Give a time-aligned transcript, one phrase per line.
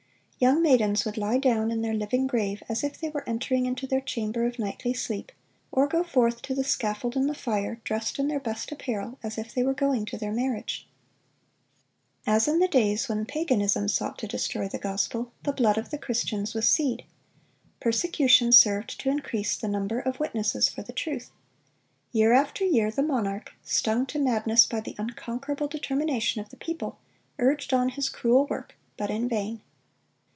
[0.43, 3.85] "Young maidens would lie down in their living grave as if they were entering into
[3.85, 5.31] their chamber of nightly sleep;
[5.71, 9.37] or go forth to the scaffold and the fire, dressed in their best apparel, as
[9.37, 14.25] if they were going to their marriage."(355) As in the days when paganism sought to
[14.25, 19.67] destroy the gospel, the blood of the Christians was seed.(356) Persecution served to increase the
[19.67, 21.29] number of witnesses for the truth.
[22.11, 26.97] Year after year the monarch, stung to madness by the unconquerable determination of the people,
[27.37, 29.61] urged on his cruel work; but in vain.